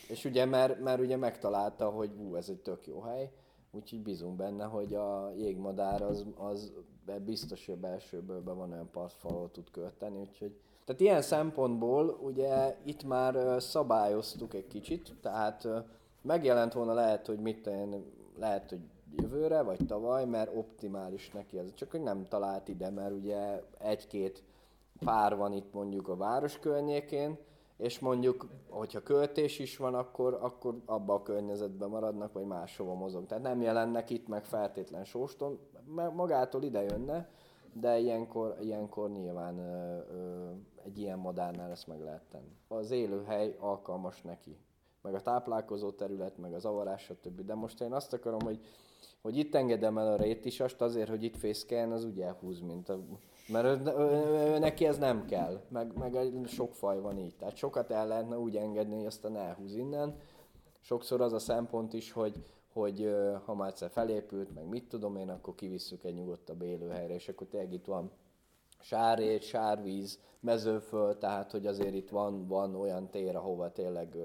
[0.09, 3.31] És ugye, mert, mert ugye megtalálta, hogy hú, ez egy tök jó hely,
[3.71, 6.73] úgyhogy bízunk benne, hogy a jégmadár az, az
[7.25, 12.77] biztos, hogy a belsőből van olyan partfal, ahol tud költeni, úgyhogy tehát ilyen szempontból ugye
[12.83, 15.67] itt már szabályoztuk egy kicsit, tehát
[16.21, 18.05] megjelent volna lehet, hogy mit én
[18.37, 18.81] lehet, hogy
[19.15, 21.73] jövőre, vagy tavaly, mert optimális neki ez.
[21.73, 24.43] Csak hogy nem talált ide, mert ugye egy-két
[24.99, 27.37] pár van itt mondjuk a város környékén,
[27.77, 33.25] és mondjuk, hogyha költés is van, akkor, akkor abba a környezetben maradnak, vagy máshova mozog.
[33.25, 35.59] Tehát nem jelennek itt meg feltétlen sóston,
[36.13, 37.29] magától ide jönne,
[37.73, 40.49] de ilyenkor, ilyenkor nyilván ö, ö,
[40.85, 42.55] egy ilyen madárnál ezt meg lehet tenni.
[42.67, 44.57] Az élőhely alkalmas neki
[45.03, 47.41] meg a táplálkozó terület, meg az avarás, stb.
[47.41, 48.59] De most én azt akarom, hogy,
[49.21, 52.99] hogy itt engedem el a rétisast azért, hogy itt fészkeljen, az úgy elhúz, mint a...
[53.47, 57.35] Mert ő, ő, ő, neki ez nem kell, meg, meg sok faj van így.
[57.35, 60.15] Tehát sokat el lehetne úgy engedni, hogy aztán elhúz innen.
[60.79, 62.43] Sokszor az a szempont is, hogy,
[62.73, 67.27] hogy ha már egyszer felépült, meg mit tudom én, akkor kivisszük egy nyugodtabb élőhelyre, és
[67.27, 68.11] akkor tényleg itt van
[68.79, 74.17] sárét, sárvíz, mezőföld, tehát hogy azért itt van, van olyan tér, ahova tényleg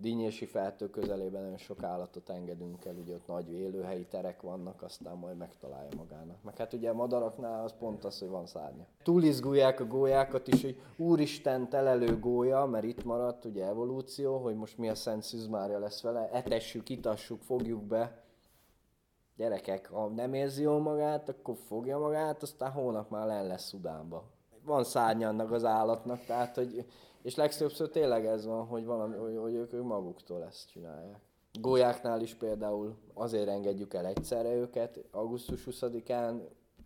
[0.00, 5.16] Dínyési feltő közelében nagyon sok állatot engedünk el, ugye ott nagy élőhelyi terek vannak, aztán
[5.16, 6.42] majd megtalálja magának.
[6.42, 8.86] Meg hát ugye a madaraknál az pont az, hogy van szárnya.
[9.02, 14.78] Túlizgulják a gólyákat is, hogy úristen telelő gólya, mert itt maradt ugye evolúció, hogy most
[14.78, 18.24] mi a Szent Szűzmárja lesz vele, etessük, itassuk, fogjuk be.
[19.36, 24.24] Gyerekek, ha nem érzi jól magát, akkor fogja magát, aztán hónap már len lesz Szudánba.
[24.64, 26.86] Van szárnya annak az állatnak, tehát hogy
[27.22, 31.20] és legtöbbször tényleg ez van, hogy, valami, hogy, hogy ők, ők maguktól ezt csinálják.
[31.60, 36.40] Gólyáknál is például azért engedjük el egyszerre őket, augusztus 20-án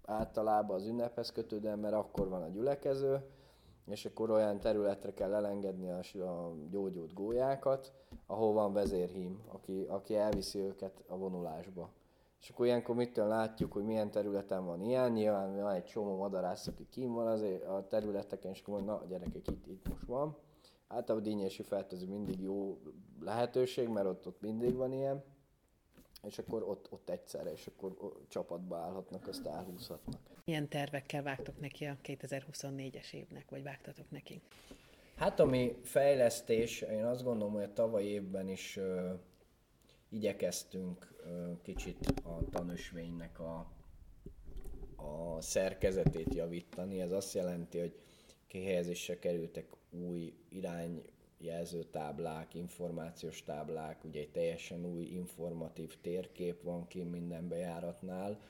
[0.05, 3.25] általában az ünnephez kötődően, mert akkor van a gyülekező,
[3.87, 7.93] és akkor olyan területre kell elengedni a, a gyógyult gólyákat,
[8.27, 11.91] ahol van vezérhím, aki, aki elviszi őket a vonulásba.
[12.43, 16.67] És akkor ilyenkor mitől látjuk, hogy milyen területen van ilyen, nyilván van egy csomó madarász,
[16.67, 20.37] aki kim van azért a területeken, és akkor na gyerekek, itt, itt most van.
[20.89, 22.79] Általában dínyési fertőző mindig jó
[23.21, 25.25] lehetőség, mert ott, ott mindig van ilyen,
[26.23, 30.21] és akkor ott, ott egyszerre, és akkor csapatba állhatnak, azt elhúzhatnak.
[30.45, 34.41] Milyen tervekkel vágtok neki a 2024-es évnek, vagy vágtatok neki?
[35.17, 38.79] Hát ami fejlesztés, én azt gondolom, hogy a tavaly évben is
[40.09, 41.12] igyekeztünk
[41.63, 43.67] kicsit a tanösvénynek a,
[44.97, 47.01] a szerkezetét javítani.
[47.01, 47.95] Ez azt jelenti, hogy
[48.47, 57.03] kihelyezésre kerültek új irányjelző táblák, információs táblák, ugye egy teljesen új informatív térkép van ki
[57.03, 58.41] minden bejáratnál,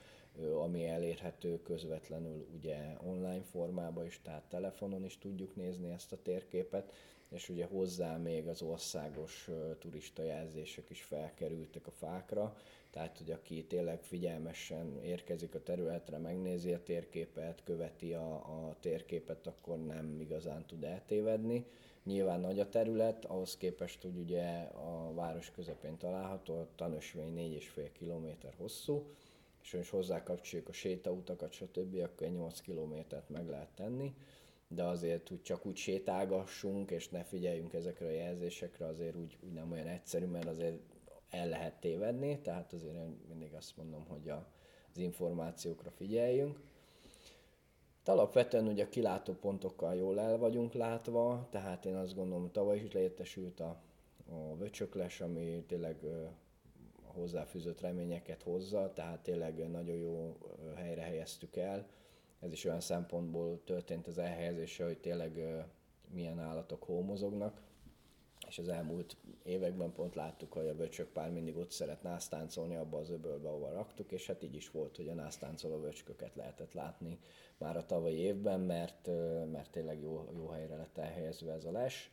[0.62, 6.92] ami elérhető közvetlenül ugye online formában is, tehát telefonon is tudjuk nézni ezt a térképet
[7.32, 12.56] és ugye hozzá még az országos turista jelzések is felkerültek a fákra,
[12.90, 19.46] tehát hogy aki tényleg figyelmesen érkezik a területre, megnézi a térképet, követi a, a térképet,
[19.46, 21.66] akkor nem igazán tud eltévedni.
[22.04, 27.90] Nyilván nagy a terület, ahhoz képest, hogy ugye a város közepén található, a tanösvény 4,5
[27.98, 29.06] km hosszú,
[29.62, 34.14] és ha hozzá kapcsoljuk a sétautakat, stb., akkor 8 kilométert meg lehet tenni
[34.74, 39.52] de azért úgy csak úgy sétálgassunk, és ne figyeljünk ezekre a jelzésekre, azért úgy, úgy
[39.52, 40.78] nem olyan egyszerű, mert azért
[41.30, 44.46] el lehet tévedni, tehát azért én mindig azt mondom, hogy a,
[44.90, 46.60] az információkra figyeljünk.
[48.04, 52.76] De alapvetően ugye a kilátó pontokkal jól el vagyunk látva, tehát én azt gondolom, tavaly
[52.76, 53.82] is létesült a,
[54.30, 55.96] a vöcsökles, ami tényleg
[57.12, 60.38] hozzáfűzött reményeket hozza, tehát tényleg nagyon jó
[60.76, 61.86] helyre helyeztük el
[62.42, 65.64] ez is olyan szempontból történt az elhelyezése, hogy tényleg
[66.10, 67.60] milyen állatok hol mozognak,
[68.48, 73.10] és az elmúlt években pont láttuk, hogy a vöcsökpár mindig ott szeret násztáncolni abba az
[73.10, 77.18] öbölbe, ahova raktuk, és hát így is volt, hogy a násztáncoló vöcsköket lehetett látni
[77.58, 79.06] már a tavalyi évben, mert,
[79.52, 82.10] mert tényleg jó, jó helyre lett elhelyezve ez a les.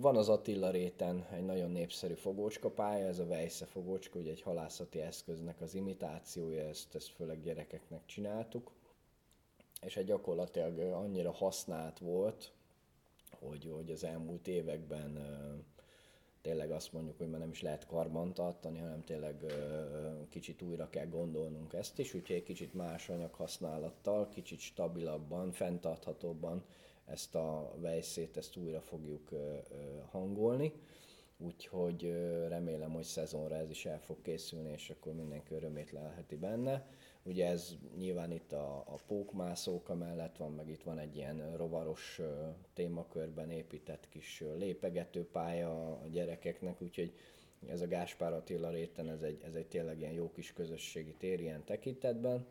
[0.00, 5.00] Van az Attila réten egy nagyon népszerű fogócskapálya, ez a Vejsze fogócska, ugye egy halászati
[5.00, 8.72] eszköznek az imitációja, ezt, ezt főleg gyerekeknek csináltuk.
[9.80, 12.52] És egy gyakorlatilag annyira használt volt,
[13.40, 15.18] hogy, hogy az elmúlt években
[16.42, 19.44] tényleg azt mondjuk, hogy már nem is lehet karban tartani, hanem tényleg
[20.28, 26.64] kicsit újra kell gondolnunk ezt is, úgyhogy egy kicsit más anyaghasználattal, kicsit stabilabban, fenntarthatóbban
[27.10, 29.28] ezt a vejszét, ezt újra fogjuk
[30.10, 30.72] hangolni.
[31.40, 32.02] Úgyhogy
[32.48, 36.86] remélem, hogy szezonra ez is el fog készülni, és akkor mindenki örömét lelheti benne.
[37.22, 42.20] Ugye ez nyilván itt a, a pókmászóka mellett van, meg itt van egy ilyen rovaros
[42.74, 47.12] témakörben épített kis lépegető pálya a gyerekeknek, úgyhogy
[47.66, 51.40] ez a Gáspár Attila réten, ez egy, ez egy tényleg ilyen jó kis közösségi tér
[51.40, 52.46] ilyen tekintetben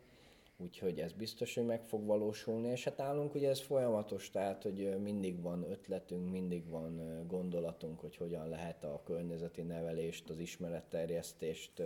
[0.58, 4.98] úgyhogy ez biztos, hogy meg fog valósulni, és hát állunk ugye ez folyamatos, tehát hogy
[5.02, 11.82] mindig van ötletünk, mindig van gondolatunk, hogy hogyan lehet a környezeti nevelést, az ismeretterjesztést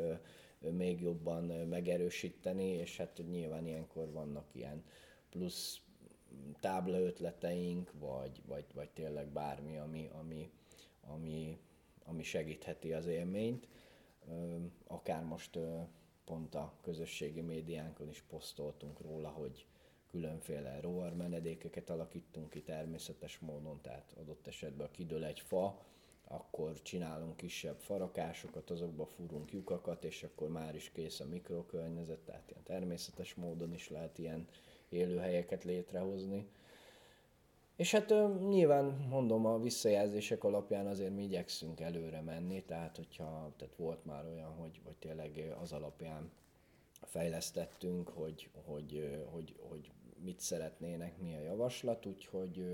[0.58, 4.84] még jobban megerősíteni, és hát nyilván ilyenkor vannak ilyen
[5.30, 5.80] plusz
[6.60, 10.50] tábla ötleteink, vagy, vagy, vagy tényleg bármi, ami, ami,
[11.06, 11.58] ami,
[12.04, 13.68] ami segítheti az élményt.
[14.86, 15.58] Akár most
[16.24, 19.66] pont a közösségi médiánkon is posztoltunk róla, hogy
[20.10, 25.84] különféle rovar menedékeket alakítunk ki természetes módon, tehát adott esetben kidől egy fa,
[26.24, 32.50] akkor csinálunk kisebb farakásokat, azokba fúrunk lyukakat, és akkor már is kész a mikrokörnyezet, tehát
[32.50, 34.48] ilyen természetes módon is lehet ilyen
[34.88, 36.48] élőhelyeket létrehozni.
[37.76, 38.14] És hát
[38.48, 44.26] nyilván mondom, a visszajelzések alapján azért mi igyekszünk előre menni, tehát hogyha tehát volt már
[44.26, 46.30] olyan, hogy, hogy tényleg az alapján
[47.02, 49.90] fejlesztettünk, hogy, hogy, hogy, hogy
[50.24, 52.64] mit szeretnének, mi a javaslat, úgyhogy,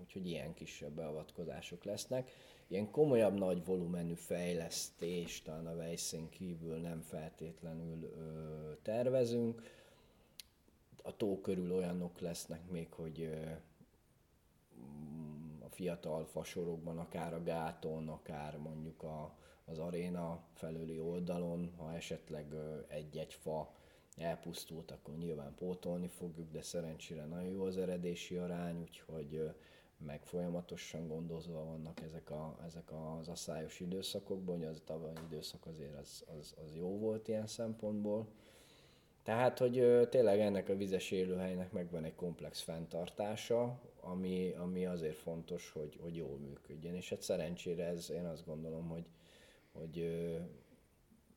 [0.00, 2.30] úgyhogy ilyen kisebb beavatkozások lesznek.
[2.66, 8.12] Ilyen komolyabb, nagy volumenű fejlesztés talán a Vejszén kívül nem feltétlenül
[8.82, 9.62] tervezünk.
[11.02, 13.30] A tó körül olyanok lesznek még, hogy
[15.74, 22.54] fiatal fasorokban, akár a gáton, akár mondjuk a, az aréna felőli oldalon, ha esetleg
[22.88, 23.74] egy-egy fa
[24.16, 29.50] elpusztult, akkor nyilván pótolni fogjuk, de szerencsére nagyon jó az eredési arány, úgyhogy
[29.98, 35.98] meg folyamatosan gondozva vannak ezek, a, ezek az asszályos időszakokban, hogy az tavalyi időszak azért
[35.98, 38.26] az, az, az jó volt ilyen szempontból.
[39.24, 45.70] Tehát, hogy tényleg ennek a vizes élőhelynek megvan egy komplex fenntartása, ami, ami azért fontos,
[45.72, 46.94] hogy, hogy jól működjön.
[46.94, 49.04] És hát szerencsére ez, én azt gondolom, hogy,
[49.72, 50.24] hogy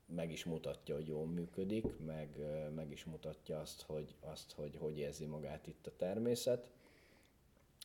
[0.05, 2.29] meg is mutatja, hogy jól működik, meg,
[2.75, 6.69] meg is mutatja azt hogy, azt, hogy hogy érzi magát itt a természet.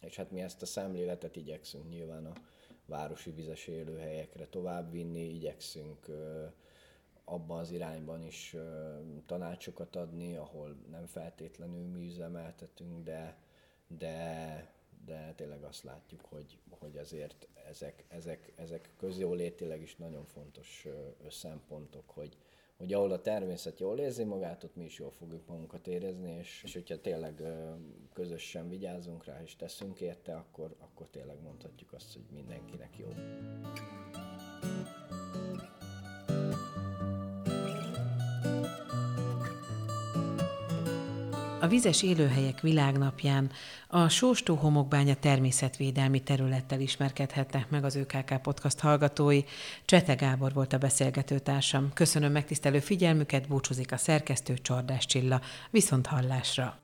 [0.00, 2.32] És hát mi ezt a szemléletet igyekszünk nyilván a
[2.86, 6.06] városi vizes élőhelyekre továbbvinni, igyekszünk
[7.24, 8.56] abban az irányban is
[9.26, 13.36] tanácsokat adni, ahol nem feltétlenül mi üzemeltetünk, de,
[13.86, 14.72] de,
[15.04, 20.86] de tényleg azt látjuk, hogy, hogy azért ezek, ezek, ezek közjólétileg is nagyon fontos
[21.28, 22.36] szempontok, hogy,
[22.76, 26.62] hogy ahol a természet jól érzi magát, ott mi is jól fogjuk magunkat érezni, és,
[26.64, 27.42] és hogyha tényleg
[28.12, 33.08] közösen vigyázunk rá és teszünk érte, akkor, akkor tényleg mondhatjuk azt, hogy mindenkinek jó.
[41.62, 43.50] A Vizes Élőhelyek Világnapján
[43.88, 49.40] a Sóstó Homokbánya természetvédelmi területtel ismerkedhetnek meg az ÖKK podcast hallgatói.
[49.84, 51.92] Csete Gábor volt a beszélgetőtársam.
[51.94, 55.40] Köszönöm megtisztelő figyelmüket, búcsúzik a szerkesztő Csordás Csilla.
[55.70, 56.81] Viszont hallásra!